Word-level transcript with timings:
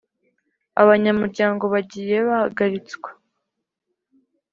Abanyamuryango 0.81 1.63
bagiye 1.73 2.15
bahagaritswa 2.27 3.09